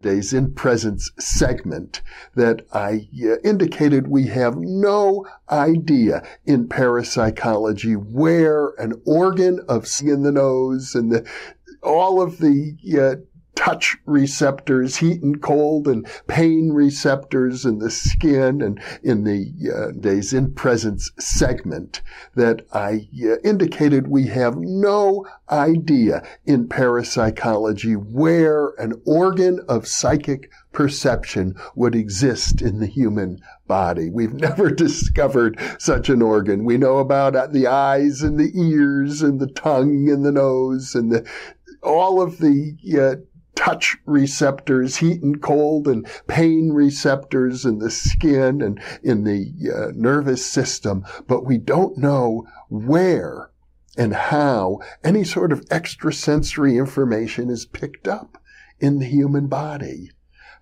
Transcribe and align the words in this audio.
days 0.00 0.32
in 0.32 0.52
presence 0.54 1.10
segment 1.18 2.00
that 2.34 2.66
I 2.72 3.08
uh, 3.22 3.38
indicated 3.44 4.08
we 4.08 4.26
have 4.28 4.56
no 4.56 5.26
idea 5.50 6.26
in 6.46 6.68
parapsychology 6.68 7.94
where 7.94 8.70
an 8.78 9.00
organ 9.04 9.60
of 9.68 9.86
in 10.00 10.22
the 10.22 10.32
nose 10.32 10.94
and 10.94 11.12
the, 11.12 11.28
all 11.82 12.22
of 12.22 12.38
the 12.38 12.76
uh, 12.98 13.20
touch 13.60 13.98
receptors, 14.06 14.96
heat 14.96 15.22
and 15.22 15.42
cold 15.42 15.86
and 15.86 16.06
pain 16.26 16.72
receptors 16.72 17.66
in 17.66 17.78
the 17.78 17.90
skin 17.90 18.62
and 18.62 18.80
in 19.02 19.24
the 19.24 19.52
uh, 19.70 19.90
days 20.00 20.32
in 20.32 20.50
presence 20.54 21.10
segment 21.18 22.00
that 22.34 22.62
I 22.72 23.06
uh, 23.22 23.36
indicated 23.44 24.08
we 24.08 24.28
have 24.28 24.56
no 24.56 25.26
idea 25.50 26.26
in 26.46 26.68
parapsychology 26.68 27.92
where 27.92 28.68
an 28.78 28.94
organ 29.04 29.60
of 29.68 29.86
psychic 29.86 30.50
perception 30.72 31.54
would 31.74 31.94
exist 31.94 32.62
in 32.62 32.80
the 32.80 32.86
human 32.86 33.40
body. 33.66 34.08
We've 34.08 34.32
never 34.48 34.70
discovered 34.70 35.60
such 35.78 36.08
an 36.08 36.22
organ. 36.22 36.64
We 36.64 36.78
know 36.78 36.96
about 36.96 37.36
uh, 37.36 37.48
the 37.48 37.66
eyes 37.66 38.22
and 38.22 38.40
the 38.40 38.52
ears 38.58 39.20
and 39.20 39.38
the 39.38 39.48
tongue 39.48 40.08
and 40.08 40.24
the 40.24 40.32
nose 40.32 40.94
and 40.94 41.12
the 41.12 41.28
all 41.82 42.20
of 42.20 42.38
the 42.38 42.76
uh, 43.00 43.16
touch 43.60 43.98
receptors, 44.06 44.96
heat 44.96 45.22
and 45.22 45.42
cold 45.42 45.86
and 45.86 46.06
pain 46.26 46.72
receptors 46.72 47.66
in 47.66 47.78
the 47.78 47.90
skin 47.90 48.62
and 48.62 48.80
in 49.02 49.24
the 49.24 49.52
uh, 49.70 49.92
nervous 49.94 50.44
system, 50.44 51.04
but 51.28 51.44
we 51.44 51.58
don't 51.58 51.98
know 51.98 52.46
where 52.70 53.50
and 53.98 54.14
how 54.14 54.78
any 55.04 55.22
sort 55.22 55.52
of 55.52 55.62
extrasensory 55.70 56.78
information 56.78 57.50
is 57.50 57.66
picked 57.66 58.08
up 58.08 58.38
in 58.78 58.98
the 58.98 59.04
human 59.04 59.46
body. 59.46 60.10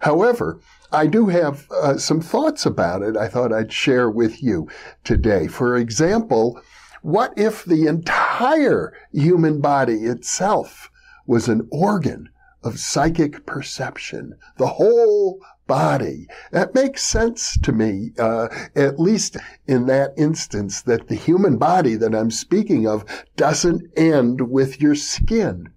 However, 0.01 0.59
I 0.91 1.07
do 1.07 1.29
have 1.29 1.69
uh, 1.71 1.99
some 1.99 2.21
thoughts 2.21 2.67
about 2.67 3.03
it 3.03 3.17
I 3.17 3.29
thought 3.29 3.53
I'd 3.53 3.73
share 3.73 4.11
with 4.11 4.43
you 4.43 4.69
today. 5.05 5.47
For 5.47 5.77
example, 5.77 6.61
what 7.03 7.33
if 7.37 7.65
the 7.65 7.87
entire 7.87 8.93
human 9.13 9.61
body 9.61 10.05
itself 10.07 10.91
was 11.29 11.47
an 11.49 11.69
organ 11.71 12.31
of 12.63 12.79
psychic 12.79 13.47
perception, 13.47 14.35
the 14.57 14.67
whole 14.67 15.41
body. 15.67 16.27
That 16.51 16.75
makes 16.75 17.03
sense 17.03 17.57
to 17.63 17.73
me, 17.73 18.13
uh, 18.19 18.49
at 18.75 18.99
least 18.99 19.37
in 19.67 19.87
that 19.87 20.15
instance, 20.17 20.83
that 20.83 21.09
the 21.09 21.15
human 21.15 21.59
body 21.59 21.95
that 21.95 22.15
I'm 22.15 22.31
speaking 22.31 22.89
of 22.89 23.05
doesn't 23.37 23.83
end 23.97 24.51
with 24.51 24.81
your 24.81 24.95
skin. 24.95 25.69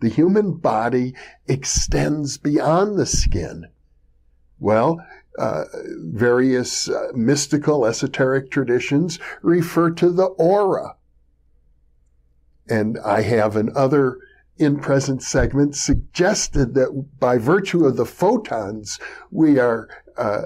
The 0.00 0.08
human 0.08 0.52
body 0.52 1.14
extends 1.46 2.36
beyond 2.36 2.98
the 2.98 3.06
skin. 3.06 3.66
Well, 4.58 5.00
uh, 5.38 5.64
various 5.98 6.88
uh, 6.88 7.08
mystical, 7.14 7.86
esoteric 7.86 8.50
traditions 8.50 9.18
refer 9.42 9.90
to 9.90 10.10
the 10.10 10.26
aura. 10.26 10.96
And 12.68 12.98
I 12.98 13.22
have 13.22 13.56
in 13.56 13.70
other 13.76 14.18
in 14.58 14.78
present 14.78 15.22
segment 15.22 15.76
suggested 15.76 16.74
that 16.74 17.06
by 17.20 17.38
virtue 17.38 17.84
of 17.84 17.96
the 17.96 18.06
photons 18.06 18.98
we 19.30 19.58
are 19.58 19.88
uh, 20.16 20.42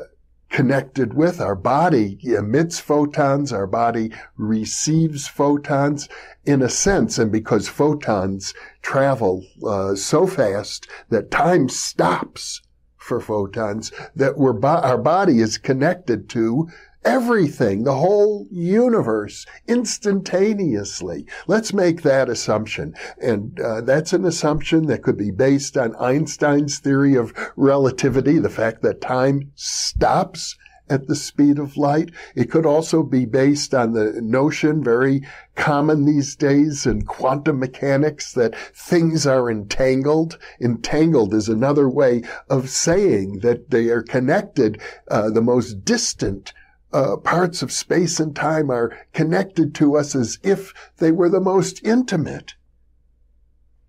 connected 0.50 1.14
with, 1.14 1.41
our 1.41 1.55
body 1.55 2.19
emits 2.22 2.81
photons, 2.81 3.53
our 3.53 3.69
body 3.69 4.12
receives 4.36 5.28
photons 5.28 6.08
in 6.44 6.61
a 6.61 6.69
sense, 6.69 7.19
and 7.19 7.31
because 7.31 7.69
photons 7.69 8.53
travel 8.83 9.44
uh, 9.66 9.94
so 9.94 10.27
fast 10.27 10.88
that 11.08 11.31
time 11.31 11.69
stops 11.69 12.61
for 12.97 13.20
photons, 13.20 13.92
that 14.14 14.36
we're 14.36 14.53
bo- 14.53 14.69
our 14.69 14.98
body 14.98 15.38
is 15.38 15.56
connected 15.56 16.28
to 16.28 16.69
everything, 17.05 17.84
the 17.84 17.95
whole 17.95 18.47
universe 18.51 19.47
instantaneously. 19.66 21.27
Let's 21.47 21.72
make 21.72 22.03
that 22.03 22.28
assumption. 22.28 22.94
And 23.21 23.59
uh, 23.61 23.81
that's 23.83 24.12
an 24.12 24.25
assumption 24.25 24.87
that 24.87 25.03
could 25.03 25.16
be 25.16 25.31
based 25.31 25.77
on 25.77 25.97
Einstein's 25.97 26.78
theory 26.78 27.15
of 27.15 27.33
relativity, 27.56 28.39
the 28.39 28.50
fact 28.50 28.83
that 28.83 29.00
time 29.00 29.50
stops 29.55 30.56
at 30.91 31.06
the 31.06 31.15
speed 31.15 31.59
of 31.59 31.77
light. 31.77 32.10
It 32.34 32.50
could 32.50 32.66
also 32.66 33.03
be 33.03 33.25
based 33.25 33.72
on 33.75 33.93
the 33.93 34.21
notion, 34.21 34.83
very 34.83 35.22
common 35.55 36.05
these 36.05 36.34
days 36.34 36.84
in 36.84 37.03
quantum 37.03 37.60
mechanics, 37.60 38.33
that 38.33 38.56
things 38.75 39.27
are 39.27 39.49
entangled. 39.50 40.37
Entangled 40.60 41.33
is 41.33 41.49
another 41.49 41.89
way 41.89 42.22
of 42.50 42.69
saying 42.69 43.39
that 43.39 43.71
they 43.71 43.89
are 43.89 44.03
connected. 44.03 44.81
Uh, 45.09 45.31
the 45.31 45.41
most 45.41 45.84
distant 45.84 46.53
uh, 46.93 47.17
parts 47.17 47.62
of 47.62 47.73
space 47.73 48.19
and 48.19 48.34
time 48.34 48.71
are 48.71 48.97
connected 49.12 49.75
to 49.77 49.97
us 49.97 50.15
as 50.15 50.39
if 50.43 50.73
they 50.99 51.12
were 51.12 51.28
the 51.28 51.41
most 51.41 51.84
intimate. 51.84 52.55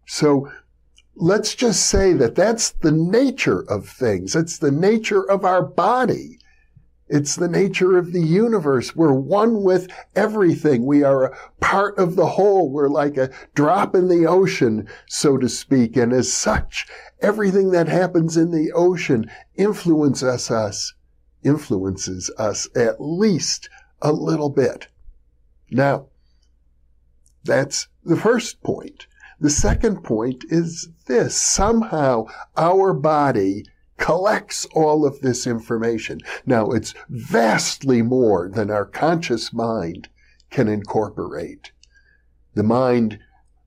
So 0.06 0.52
let's 1.16 1.56
just 1.56 1.86
say 1.86 2.14
that 2.14 2.36
that's 2.36 2.72
the 2.72 2.92
nature 2.92 3.62
of 3.70 3.88
things. 3.88 4.36
It's 4.36 4.58
the 4.58 4.72
nature 4.72 5.30
of 5.30 5.46
our 5.46 5.64
body. 5.64 6.38
It's 7.08 7.36
the 7.36 7.50
nature 7.50 7.98
of 7.98 8.14
the 8.14 8.22
universe. 8.22 8.96
We're 8.96 9.14
one 9.14 9.64
with 9.64 9.90
everything. 10.16 10.86
We 10.86 11.04
are 11.04 11.26
a 11.26 11.38
part 11.60 11.98
of 11.98 12.16
the 12.16 12.26
whole. 12.26 12.72
We're 12.72 12.88
like 12.88 13.18
a 13.18 13.32
drop 13.54 13.96
in 13.96 14.08
the 14.08 14.26
ocean, 14.26 14.88
so 15.08 15.38
to 15.38 15.50
speak. 15.50 15.98
And 15.98 16.14
as 16.14 16.32
such, 16.32 16.88
everything 17.22 17.72
that 17.72 17.90
happens 17.90 18.38
in 18.38 18.52
the 18.52 18.72
ocean 18.72 19.30
influences 19.56 20.50
us 20.50 20.94
influences 21.44 22.32
us 22.38 22.68
at 22.76 23.00
least 23.00 23.70
a 24.02 24.12
little 24.12 24.50
bit. 24.50 24.88
Now, 25.70 26.08
that's 27.44 27.88
the 28.04 28.18
first 28.18 28.62
point. 28.62 29.08
The 29.40 29.50
second 29.50 30.04
point 30.04 30.46
is 30.50 30.90
this. 31.08 31.36
Somehow 31.36 32.26
our 32.56 32.94
body 32.94 33.66
collects 33.98 34.66
all 34.74 35.06
of 35.06 35.22
this 35.22 35.48
information. 35.48 36.20
Now, 36.46 36.72
it's 36.72 36.94
vastly 37.10 38.02
more 38.02 38.50
than 38.50 38.70
our 38.70 38.86
conscious 38.86 39.54
mind 39.54 40.10
can 40.50 40.68
incorporate. 40.68 41.72
The 42.54 42.64
mind, 42.64 43.20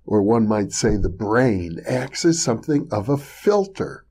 or 0.04 0.22
one 0.22 0.46
might 0.46 0.72
say 0.72 0.96
the 0.96 1.08
brain, 1.08 1.80
acts 1.86 2.24
as 2.24 2.42
something 2.42 2.88
of 2.92 3.08
a 3.08 3.16
filter 3.16 4.04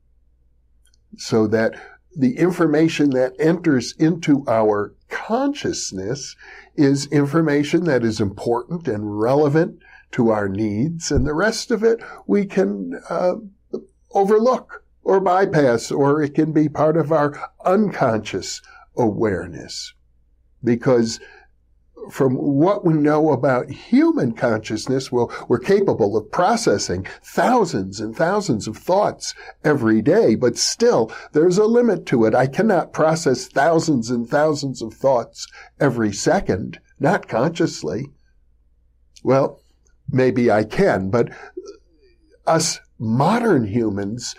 so 1.16 1.46
that 1.46 1.74
the 2.16 2.36
information 2.38 3.10
that 3.10 3.34
enters 3.38 3.94
into 3.98 4.44
our 4.48 4.94
consciousness 5.08 6.36
is 6.76 7.06
information 7.06 7.84
that 7.84 8.04
is 8.04 8.20
important 8.20 8.88
and 8.88 9.20
relevant 9.20 9.80
to 10.12 10.30
our 10.30 10.48
needs, 10.48 11.10
and 11.10 11.26
the 11.26 11.34
rest 11.34 11.70
of 11.70 11.82
it 11.82 12.00
we 12.26 12.46
can 12.46 13.00
uh, 13.08 13.34
overlook 14.12 14.84
or 15.02 15.20
bypass, 15.20 15.90
or 15.90 16.22
it 16.22 16.34
can 16.34 16.52
be 16.52 16.68
part 16.68 16.96
of 16.96 17.12
our 17.12 17.50
unconscious 17.64 18.62
awareness. 18.96 19.92
Because 20.62 21.20
from 22.10 22.34
what 22.34 22.84
we 22.84 22.94
know 22.94 23.32
about 23.32 23.70
human 23.70 24.32
consciousness, 24.32 25.10
well, 25.10 25.32
we're 25.48 25.58
capable 25.58 26.16
of 26.16 26.30
processing 26.30 27.06
thousands 27.22 28.00
and 28.00 28.16
thousands 28.16 28.66
of 28.66 28.76
thoughts 28.76 29.34
every 29.62 30.02
day, 30.02 30.34
but 30.34 30.56
still 30.56 31.12
there's 31.32 31.58
a 31.58 31.64
limit 31.64 32.06
to 32.06 32.24
it. 32.24 32.34
I 32.34 32.46
cannot 32.46 32.92
process 32.92 33.46
thousands 33.46 34.10
and 34.10 34.28
thousands 34.28 34.82
of 34.82 34.94
thoughts 34.94 35.46
every 35.80 36.12
second, 36.12 36.78
not 36.98 37.28
consciously. 37.28 38.06
Well, 39.22 39.60
maybe 40.10 40.50
I 40.50 40.64
can, 40.64 41.10
but 41.10 41.30
us 42.46 42.80
modern 42.98 43.66
humans, 43.66 44.34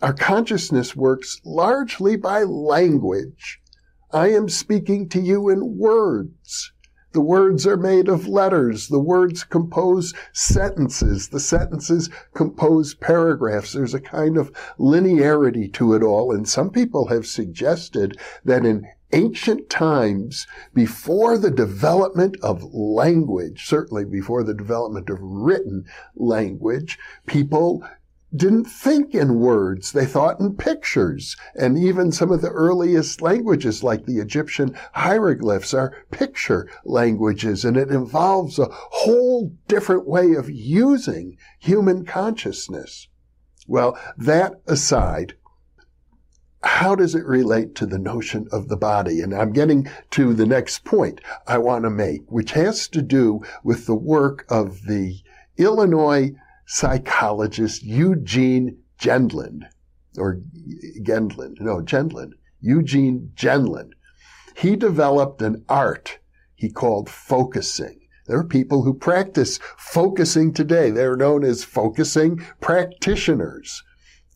our 0.00 0.12
consciousness 0.12 0.96
works 0.96 1.40
largely 1.44 2.16
by 2.16 2.42
language. 2.42 3.60
I 4.10 4.28
am 4.32 4.48
speaking 4.48 5.08
to 5.10 5.20
you 5.20 5.48
in 5.48 5.78
words. 5.78 6.72
The 7.12 7.20
words 7.20 7.66
are 7.66 7.76
made 7.76 8.08
of 8.08 8.26
letters. 8.26 8.88
The 8.88 8.98
words 8.98 9.44
compose 9.44 10.14
sentences. 10.32 11.28
The 11.28 11.40
sentences 11.40 12.08
compose 12.34 12.94
paragraphs. 12.94 13.72
There's 13.72 13.94
a 13.94 14.00
kind 14.00 14.36
of 14.36 14.52
linearity 14.78 15.72
to 15.74 15.94
it 15.94 16.02
all. 16.02 16.34
And 16.34 16.48
some 16.48 16.70
people 16.70 17.08
have 17.08 17.26
suggested 17.26 18.18
that 18.44 18.64
in 18.64 18.86
ancient 19.12 19.68
times, 19.68 20.46
before 20.72 21.36
the 21.36 21.50
development 21.50 22.36
of 22.42 22.72
language, 22.72 23.66
certainly 23.66 24.04
before 24.06 24.42
the 24.42 24.54
development 24.54 25.10
of 25.10 25.18
written 25.20 25.84
language, 26.16 26.98
people 27.26 27.84
didn't 28.34 28.64
think 28.64 29.14
in 29.14 29.38
words. 29.40 29.92
They 29.92 30.06
thought 30.06 30.40
in 30.40 30.56
pictures. 30.56 31.36
And 31.54 31.76
even 31.78 32.12
some 32.12 32.30
of 32.30 32.40
the 32.40 32.50
earliest 32.50 33.20
languages, 33.20 33.82
like 33.82 34.06
the 34.06 34.18
Egyptian 34.18 34.76
hieroglyphs, 34.94 35.74
are 35.74 36.04
picture 36.10 36.68
languages. 36.84 37.64
And 37.64 37.76
it 37.76 37.90
involves 37.90 38.58
a 38.58 38.68
whole 38.70 39.52
different 39.68 40.06
way 40.06 40.32
of 40.34 40.50
using 40.50 41.36
human 41.58 42.04
consciousness. 42.04 43.08
Well, 43.66 43.98
that 44.16 44.54
aside, 44.66 45.34
how 46.62 46.94
does 46.94 47.14
it 47.14 47.26
relate 47.26 47.74
to 47.76 47.86
the 47.86 47.98
notion 47.98 48.46
of 48.52 48.68
the 48.68 48.76
body? 48.76 49.20
And 49.20 49.34
I'm 49.34 49.52
getting 49.52 49.88
to 50.12 50.32
the 50.32 50.46
next 50.46 50.84
point 50.84 51.20
I 51.46 51.58
want 51.58 51.84
to 51.84 51.90
make, 51.90 52.22
which 52.30 52.52
has 52.52 52.88
to 52.88 53.02
do 53.02 53.42
with 53.64 53.86
the 53.86 53.96
work 53.96 54.44
of 54.48 54.82
the 54.86 55.20
Illinois 55.56 56.32
psychologist 56.72 57.82
Eugene 57.82 58.78
Gendlin, 58.98 59.60
or 60.16 60.40
Gendlin, 61.02 61.54
no, 61.60 61.82
Gendlin, 61.82 62.30
Eugene 62.62 63.30
Gendlin. 63.34 63.90
He 64.56 64.74
developed 64.76 65.42
an 65.42 65.66
art 65.68 66.18
he 66.54 66.70
called 66.70 67.10
focusing. 67.10 68.00
There 68.26 68.38
are 68.38 68.44
people 68.44 68.84
who 68.84 68.94
practice 68.94 69.58
focusing 69.76 70.54
today. 70.54 70.90
They're 70.90 71.14
known 71.14 71.44
as 71.44 71.62
focusing 71.62 72.38
practitioners. 72.62 73.82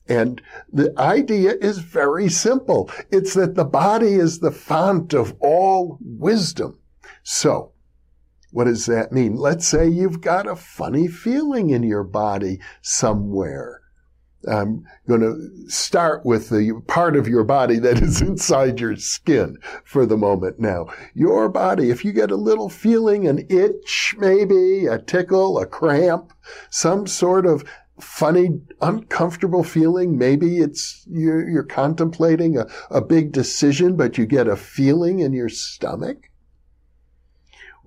And 0.06 0.42
the 0.70 0.92
idea 0.98 1.54
is 1.62 1.78
very 1.78 2.28
simple. 2.28 2.90
It's 3.10 3.32
that 3.32 3.54
the 3.54 3.64
body 3.64 4.12
is 4.12 4.40
the 4.40 4.52
font 4.52 5.14
of 5.14 5.34
all 5.40 5.98
wisdom. 6.02 6.80
So, 7.22 7.72
what 8.50 8.64
does 8.64 8.87
that 8.87 9.12
mean? 9.12 9.37
Let's 9.37 9.66
say 9.66 9.88
you've 9.88 10.20
got 10.20 10.46
a 10.46 10.56
funny 10.56 11.08
feeling 11.08 11.70
in 11.70 11.82
your 11.82 12.04
body 12.04 12.60
somewhere. 12.82 13.82
I'm 14.48 14.84
going 15.08 15.22
to 15.22 15.70
start 15.70 16.25
with 16.25 16.50
the 16.50 16.81
part 16.87 17.16
of 17.16 17.26
your 17.26 17.43
body 17.43 17.78
that 17.81 18.00
is 18.00 18.22
inside 18.22 18.81
your 18.81 18.96
skin 18.96 19.58
for 19.84 20.06
the 20.06 20.16
moment 20.16 20.60
now. 20.60 20.87
Your 21.14 21.48
body, 21.48 21.90
if 21.90 22.04
you 22.04 22.12
get 22.12 22.31
a 22.31 22.37
little 22.37 22.69
feeling, 22.69 23.26
an 23.26 23.44
itch 23.48 24.14
maybe, 24.19 24.87
a 24.87 24.99
tickle, 24.99 25.58
a 25.58 25.66
cramp, 25.66 26.32
some 26.70 27.06
sort 27.06 27.46
of 27.46 27.64
funny, 28.00 28.60
uncomfortable 28.81 29.64
feeling. 29.64 30.19
Maybe 30.19 30.58
it's 30.58 31.04
you're, 31.10 31.49
you're 31.49 31.62
contemplating 31.62 32.58
a, 32.58 32.66
a 32.90 33.00
big 33.00 33.32
decision, 33.32 33.96
but 33.96 34.19
you 34.19 34.26
get 34.26 34.49
a 34.49 34.56
feeling 34.56 35.20
in 35.20 35.32
your 35.32 35.49
stomach. 35.49 36.28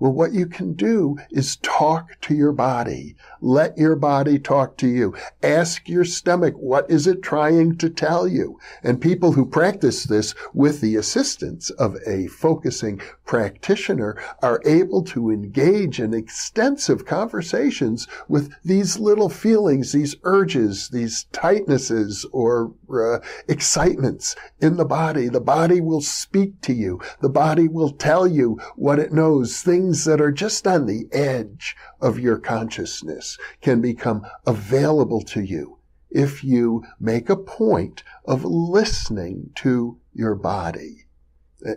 Well, 0.00 0.12
what 0.12 0.32
you 0.32 0.46
can 0.46 0.72
do 0.72 1.18
is 1.30 1.56
talk 1.56 2.18
to 2.22 2.34
your 2.34 2.52
body. 2.52 3.16
Let 3.42 3.76
your 3.76 3.96
body 3.96 4.38
talk 4.38 4.78
to 4.78 4.88
you. 4.88 5.14
Ask 5.42 5.90
your 5.90 6.06
stomach, 6.06 6.54
what 6.54 6.90
is 6.90 7.06
it 7.06 7.22
trying 7.22 7.76
to 7.76 7.90
tell 7.90 8.26
you? 8.26 8.58
And 8.82 8.98
people 8.98 9.32
who 9.32 9.44
practice 9.44 10.04
this 10.04 10.34
with 10.54 10.80
the 10.80 10.96
assistance 10.96 11.68
of 11.68 11.98
a 12.06 12.28
focusing 12.28 13.02
practitioner 13.26 14.16
are 14.42 14.62
able 14.64 15.02
to 15.04 15.30
engage 15.30 16.00
in 16.00 16.14
extensive 16.14 17.04
conversations 17.04 18.08
with 18.26 18.50
these 18.64 18.98
little 18.98 19.28
feelings, 19.28 19.92
these 19.92 20.16
urges, 20.24 20.88
these 20.88 21.26
tightnesses 21.30 22.24
or 22.32 22.72
uh, 22.92 23.20
excitements 23.48 24.36
in 24.60 24.76
the 24.76 24.84
body. 24.84 25.28
The 25.28 25.40
body 25.40 25.80
will 25.80 26.00
speak 26.00 26.60
to 26.62 26.72
you. 26.72 27.00
The 27.20 27.28
body 27.28 27.68
will 27.68 27.90
tell 27.90 28.26
you 28.26 28.58
what 28.76 28.98
it 28.98 29.12
knows, 29.12 29.60
things 29.62 29.80
things 29.90 30.04
that 30.04 30.20
are 30.20 30.30
just 30.30 30.66
on 30.66 30.86
the 30.86 31.08
edge 31.10 31.76
of 32.00 32.18
your 32.18 32.38
consciousness 32.38 33.38
can 33.60 33.80
become 33.80 34.24
available 34.46 35.22
to 35.22 35.40
you 35.40 35.78
if 36.10 36.44
you 36.44 36.84
make 37.00 37.28
a 37.28 37.36
point 37.36 38.02
of 38.24 38.44
listening 38.44 39.50
to 39.54 39.98
your 40.12 40.34
body, 40.34 41.06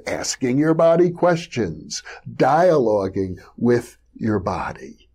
asking 0.06 0.58
your 0.58 0.74
body 0.74 1.10
questions, 1.10 2.04
dialoguing 2.36 3.38
with 3.58 3.98
your 4.14 4.40
body. 4.40 5.10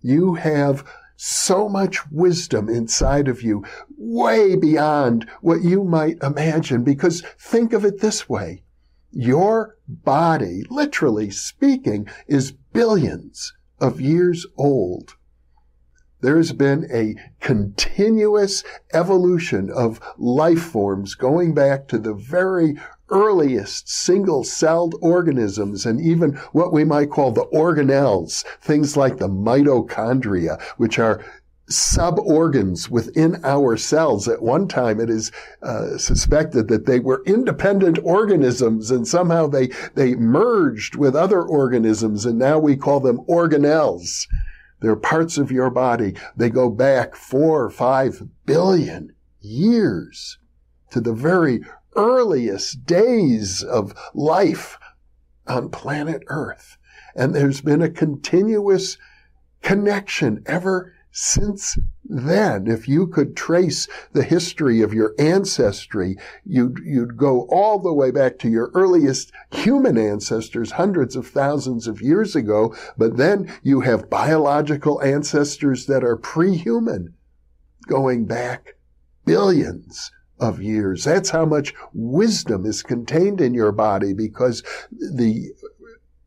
You 0.00 0.34
have 0.34 0.84
so 1.16 1.68
much 1.68 2.10
wisdom 2.10 2.68
inside 2.68 3.28
of 3.28 3.42
you, 3.42 3.64
way 3.96 4.56
beyond 4.56 5.28
what 5.40 5.62
you 5.62 5.84
might 5.84 6.22
imagine, 6.22 6.82
because 6.82 7.22
think 7.38 7.72
of 7.72 7.84
it 7.84 8.00
this 8.00 8.28
way. 8.28 8.62
Your 9.10 9.76
body, 9.86 10.64
literally 10.68 11.30
speaking, 11.30 12.08
is 12.26 12.52
billions 12.72 13.52
of 13.80 14.00
years 14.00 14.46
old. 14.56 15.14
There's 16.24 16.52
been 16.52 16.88
a 16.90 17.16
continuous 17.40 18.64
evolution 18.94 19.68
of 19.70 20.00
life 20.16 20.62
forms 20.62 21.14
going 21.14 21.52
back 21.52 21.86
to 21.88 21.98
the 21.98 22.14
very 22.14 22.80
earliest 23.10 23.90
single-celled 23.90 24.94
organisms 25.02 25.84
and 25.84 26.00
even 26.00 26.36
what 26.52 26.72
we 26.72 26.82
might 26.82 27.10
call 27.10 27.30
the 27.30 27.44
organelles, 27.52 28.42
things 28.62 28.96
like 28.96 29.18
the 29.18 29.28
mitochondria, 29.28 30.58
which 30.78 30.98
are 30.98 31.22
sub-organs 31.68 32.88
within 32.88 33.38
our 33.44 33.76
cells. 33.76 34.26
At 34.26 34.40
one 34.40 34.66
time, 34.66 35.00
it 35.00 35.10
is 35.10 35.30
uh, 35.62 35.98
suspected 35.98 36.68
that 36.68 36.86
they 36.86 37.00
were 37.00 37.22
independent 37.26 37.98
organisms 38.02 38.90
and 38.90 39.06
somehow 39.06 39.46
they, 39.46 39.68
they 39.94 40.14
merged 40.14 40.96
with 40.96 41.14
other 41.14 41.42
organisms 41.42 42.24
and 42.24 42.38
now 42.38 42.58
we 42.58 42.76
call 42.78 43.00
them 43.00 43.18
organelles. 43.28 44.26
They're 44.84 44.96
parts 44.96 45.38
of 45.38 45.50
your 45.50 45.70
body. 45.70 46.14
They 46.36 46.50
go 46.50 46.68
back 46.68 47.16
four 47.16 47.64
or 47.64 47.70
five 47.70 48.22
billion 48.44 49.14
years 49.40 50.36
to 50.90 51.00
the 51.00 51.14
very 51.14 51.62
earliest 51.96 52.84
days 52.84 53.62
of 53.62 53.94
life 54.12 54.78
on 55.46 55.70
planet 55.70 56.22
Earth. 56.26 56.76
And 57.16 57.34
there's 57.34 57.62
been 57.62 57.80
a 57.80 57.88
continuous 57.88 58.98
connection 59.62 60.42
ever 60.44 60.92
since 61.16 61.78
then, 62.04 62.66
if 62.66 62.88
you 62.88 63.06
could 63.06 63.36
trace 63.36 63.86
the 64.12 64.24
history 64.24 64.82
of 64.82 64.92
your 64.92 65.14
ancestry, 65.16 66.16
you'd, 66.44 66.80
you'd 66.84 67.16
go 67.16 67.42
all 67.50 67.78
the 67.78 67.92
way 67.92 68.10
back 68.10 68.36
to 68.40 68.48
your 68.48 68.72
earliest 68.74 69.30
human 69.52 69.96
ancestors 69.96 70.72
hundreds 70.72 71.14
of 71.14 71.28
thousands 71.28 71.86
of 71.86 72.02
years 72.02 72.34
ago, 72.34 72.74
but 72.98 73.16
then 73.16 73.48
you 73.62 73.80
have 73.82 74.10
biological 74.10 75.00
ancestors 75.02 75.86
that 75.86 76.02
are 76.02 76.16
pre-human 76.16 77.14
going 77.86 78.24
back 78.24 78.74
billions 79.24 80.10
of 80.40 80.60
years. 80.60 81.04
That's 81.04 81.30
how 81.30 81.44
much 81.46 81.74
wisdom 81.92 82.66
is 82.66 82.82
contained 82.82 83.40
in 83.40 83.54
your 83.54 83.70
body 83.70 84.14
because 84.14 84.64
the 84.90 85.52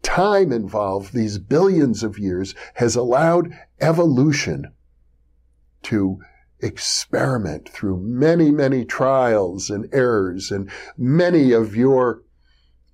time 0.02 0.54
involved, 0.54 1.14
these 1.14 1.40
billions 1.40 2.04
of 2.04 2.18
years, 2.18 2.56
has 2.76 2.96
allowed 2.96 3.54
evolution 3.82 4.72
to 5.88 6.20
experiment 6.60 7.70
through 7.70 7.98
many, 8.02 8.52
many 8.52 8.84
trials 8.84 9.70
and 9.70 9.88
errors 9.94 10.52
and 10.52 10.70
many 10.98 11.52
of 11.52 11.76
your 11.76 12.24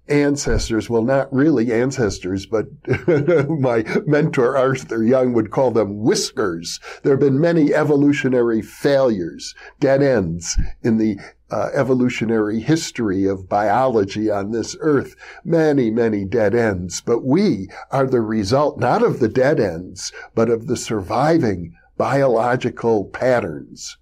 ancestors, 0.10 0.90
well, 0.90 1.02
not 1.02 1.34
really 1.34 1.72
ancestors, 1.72 2.46
but 2.46 2.66
my 3.50 3.84
mentor 4.06 4.58
Arthur 4.58 5.04
Young 5.04 5.34
would 5.34 5.50
call 5.50 5.72
them 5.72 6.02
whiskers. 6.02 6.80
There 7.04 7.14
have 7.14 7.22
been 7.22 7.40
many 7.40 7.74
evolutionary 7.74 8.62
failures, 8.62 9.56
dead 9.80 10.04
ends 10.04 10.58
in 10.84 10.98
the 10.98 11.18
uh, 11.50 11.70
evolutionary 11.74 12.60
history 12.60 13.26
of 13.26 13.48
biology 13.48 14.30
on 14.30 14.52
this 14.52 14.76
earth. 14.82 15.16
Many, 15.46 15.90
many 15.90 16.26
dead 16.26 16.54
ends. 16.54 17.00
But 17.00 17.24
we 17.24 17.70
are 17.92 18.08
the 18.08 18.22
result 18.22 18.80
not 18.80 19.04
of 19.04 19.20
the 19.20 19.30
dead 19.30 19.60
ends, 19.60 20.12
but 20.36 20.50
of 20.50 20.68
the 20.68 20.78
surviving 20.78 21.74
biological 21.98 23.06
patterns. 23.06 23.98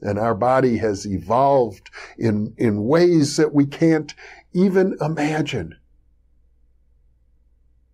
And 0.00 0.18
our 0.18 0.34
body 0.34 0.78
has 0.78 1.06
evolved 1.06 1.90
in, 2.18 2.54
in 2.56 2.84
ways 2.84 3.36
that 3.36 3.54
we 3.54 3.66
can't 3.66 4.14
even 4.52 4.96
imagine. 5.00 5.76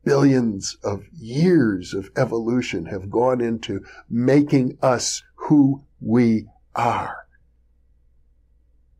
Billions 0.04 0.76
of 0.82 1.04
years 1.12 1.94
of 1.94 2.10
evolution 2.16 2.86
have 2.86 3.08
gone 3.08 3.40
into 3.40 3.84
making 4.10 4.78
us 4.82 5.22
who 5.34 5.84
we 6.00 6.46
are. 6.74 7.18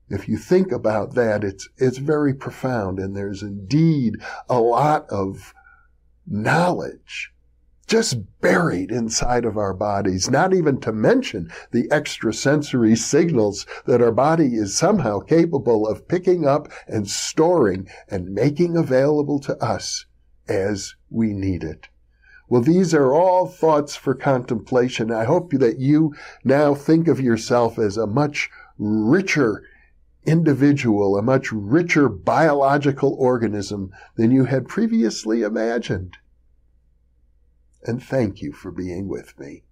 If 0.09 0.29
you 0.29 0.37
think 0.37 0.71
about 0.71 1.15
that, 1.15 1.43
it's, 1.43 1.69
it's 1.79 1.99
very 1.99 2.35
profound 2.35 2.99
and 2.99 3.17
there's 3.17 3.43
indeed 3.43 4.17
a 4.49 4.61
lot 4.61 5.09
of 5.09 5.55
knowledge 6.27 7.33
just 7.93 8.41
buried 8.41 8.91
inside 8.91 9.45
of 9.45 9.59
our 9.59 9.75
bodies, 9.75 10.31
not 10.31 10.55
even 10.55 10.81
to 10.81 10.91
mention 10.91 11.53
the 11.73 11.87
extrasensory 11.93 12.97
signals 12.97 13.67
that 13.85 14.01
our 14.01 14.11
body 14.11 14.55
is 14.55 14.75
somehow 14.75 15.21
capable 15.21 15.87
of 15.87 16.09
picking 16.09 16.47
up 16.47 16.73
and 16.89 17.07
storing 17.07 17.87
and 18.09 18.33
making 18.33 18.79
available 18.79 19.39
to 19.39 19.55
us 19.63 20.07
as 20.49 20.95
we 21.11 21.35
need 21.35 21.63
it. 21.63 21.89
Well, 22.49 22.63
these 22.63 22.95
are 22.95 23.13
all 23.13 23.47
thoughts 23.47 23.95
for 23.95 24.15
contemplation. 24.15 25.13
I 25.13 25.25
hope 25.25 25.53
that 25.53 25.79
you 25.79 26.15
now 26.45 26.75
think 26.75 27.09
of 27.09 27.21
yourself 27.21 27.79
as 27.79 27.99
a 27.99 28.07
much 28.07 28.49
richer 28.79 29.65
individual, 30.25 31.19
a 31.19 31.23
much 31.23 31.53
richer 31.53 32.09
biological 32.09 33.15
organism 33.19 33.91
than 34.17 34.31
you 34.31 34.47
had 34.47 34.67
previously 34.67 35.43
imagined 35.43 36.17
and 37.85 38.03
thank 38.03 38.43
you 38.43 38.53
for 38.53 38.71
being 38.71 39.09
with 39.09 39.39
me. 39.39 39.65